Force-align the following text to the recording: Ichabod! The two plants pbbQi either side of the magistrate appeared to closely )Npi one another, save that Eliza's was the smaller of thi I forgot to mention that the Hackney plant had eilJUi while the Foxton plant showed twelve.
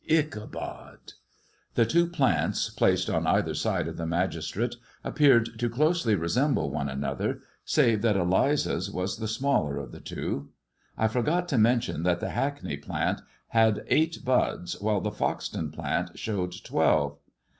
Ichabod! 0.09 1.13
The 1.75 1.85
two 1.85 2.07
plants 2.07 2.71
pbbQi 2.73 3.23
either 3.27 3.53
side 3.53 3.87
of 3.87 3.97
the 3.97 4.07
magistrate 4.07 4.77
appeared 5.03 5.59
to 5.59 5.69
closely 5.69 6.15
)Npi 6.15 6.71
one 6.71 6.89
another, 6.89 7.41
save 7.63 8.01
that 8.01 8.15
Eliza's 8.17 8.89
was 8.89 9.17
the 9.17 9.27
smaller 9.27 9.77
of 9.77 9.91
thi 9.93 10.39
I 10.97 11.07
forgot 11.07 11.47
to 11.49 11.59
mention 11.59 12.01
that 12.01 12.19
the 12.19 12.29
Hackney 12.31 12.77
plant 12.77 13.21
had 13.49 13.85
eilJUi 13.91 14.81
while 14.81 15.01
the 15.01 15.11
Foxton 15.11 15.71
plant 15.71 16.17
showed 16.17 16.55
twelve. 16.63 17.19